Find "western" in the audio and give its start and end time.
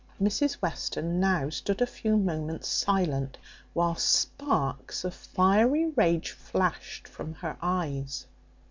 0.53-1.19